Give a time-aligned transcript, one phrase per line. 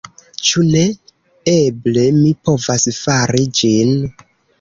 [0.51, 0.85] Ĉu ne?
[1.51, 3.93] Eble mi povas fari ĝin.